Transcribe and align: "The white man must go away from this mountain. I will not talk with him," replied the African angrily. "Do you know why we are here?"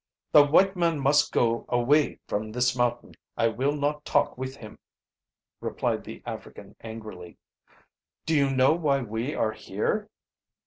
"The 0.31 0.43
white 0.43 0.75
man 0.75 0.99
must 0.99 1.31
go 1.31 1.63
away 1.69 2.17
from 2.27 2.51
this 2.51 2.75
mountain. 2.75 3.13
I 3.37 3.49
will 3.49 3.75
not 3.75 4.03
talk 4.03 4.35
with 4.35 4.55
him," 4.55 4.79
replied 5.59 6.03
the 6.05 6.23
African 6.25 6.75
angrily. 6.81 7.37
"Do 8.25 8.35
you 8.35 8.49
know 8.49 8.73
why 8.73 9.01
we 9.01 9.35
are 9.35 9.51
here?" 9.51 10.09